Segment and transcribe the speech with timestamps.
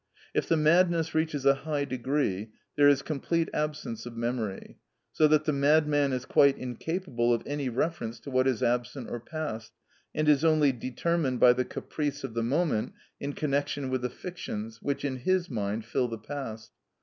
[0.33, 4.79] If the madness reaches a high degree, there is complete absence of memory,
[5.11, 9.19] so that the madman is quite incapable of any reference to what is absent or
[9.19, 9.73] past,
[10.15, 14.81] and is only determined by the caprice of the moment in connection with the fictions
[14.81, 16.71] which, in his mind, fill the past.